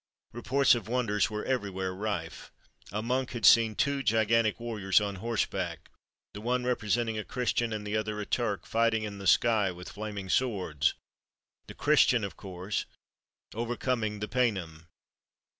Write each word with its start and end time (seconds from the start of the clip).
Reports 0.33 0.73
of 0.73 0.87
wonders 0.87 1.29
were 1.29 1.45
every 1.45 1.69
where 1.69 1.93
rife. 1.93 2.51
A 2.91 3.03
monk 3.03 3.33
had 3.33 3.45
seen 3.45 3.75
two 3.75 4.01
gigantic 4.01 4.59
warriors 4.59 4.99
on 4.99 5.17
horseback, 5.17 5.89
the 6.33 6.41
one 6.41 6.63
representing 6.63 7.19
a 7.19 7.23
Christian 7.23 7.71
and 7.71 7.85
the 7.85 7.95
other 7.95 8.19
a 8.19 8.25
Turk, 8.25 8.65
fighting 8.65 9.03
in 9.03 9.19
the 9.19 9.27
sky 9.27 9.69
with 9.69 9.89
flaming 9.91 10.27
swords, 10.27 10.95
the 11.67 11.75
Christian 11.75 12.23
of 12.23 12.35
course 12.35 12.87
overcoming 13.53 14.21
the 14.21 14.27
Paynim. 14.27 14.87